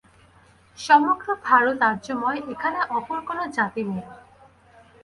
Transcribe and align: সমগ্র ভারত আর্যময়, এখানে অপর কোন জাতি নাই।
সমগ্র 0.77 1.27
ভারত 1.47 1.79
আর্যময়, 1.91 2.39
এখানে 2.53 2.79
অপর 2.97 3.19
কোন 3.27 3.39
জাতি 3.57 3.81
নাই। 3.89 4.03